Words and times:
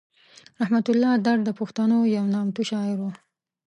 رحمت 0.61 0.85
الله 0.93 1.11
درد 1.25 1.41
د 1.45 1.49
پښتنو 1.59 1.97
یو 2.15 2.25
نامتو 2.33 2.61
شاعر 2.71 2.97
و. 3.01 3.03